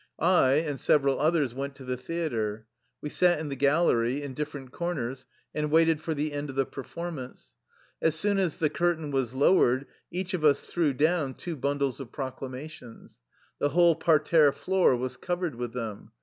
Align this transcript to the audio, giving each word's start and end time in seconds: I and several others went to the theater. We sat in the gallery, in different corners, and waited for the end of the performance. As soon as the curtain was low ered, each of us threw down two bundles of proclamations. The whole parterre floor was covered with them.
I 0.17 0.53
and 0.53 0.79
several 0.79 1.19
others 1.19 1.53
went 1.53 1.75
to 1.75 1.85
the 1.85 1.95
theater. 1.95 2.65
We 3.01 3.09
sat 3.11 3.37
in 3.37 3.49
the 3.49 3.55
gallery, 3.55 4.23
in 4.23 4.33
different 4.33 4.71
corners, 4.71 5.27
and 5.53 5.69
waited 5.69 6.01
for 6.01 6.15
the 6.15 6.33
end 6.33 6.49
of 6.49 6.55
the 6.55 6.65
performance. 6.65 7.55
As 8.01 8.15
soon 8.15 8.39
as 8.39 8.57
the 8.57 8.71
curtain 8.71 9.11
was 9.11 9.35
low 9.35 9.57
ered, 9.57 9.85
each 10.09 10.33
of 10.33 10.43
us 10.43 10.61
threw 10.65 10.93
down 10.93 11.35
two 11.35 11.55
bundles 11.55 11.99
of 11.99 12.11
proclamations. 12.11 13.19
The 13.59 13.69
whole 13.69 13.93
parterre 13.93 14.51
floor 14.51 14.95
was 14.97 15.17
covered 15.17 15.53
with 15.53 15.73
them. 15.73 16.09